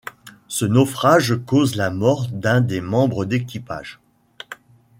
Ce 0.47 0.65
naufrage 0.65 1.39
cause 1.45 1.75
la 1.75 1.91
mort 1.91 2.27
d'un 2.31 2.61
des 2.61 2.81
membres 2.81 3.23
d'équipage. 3.23 3.99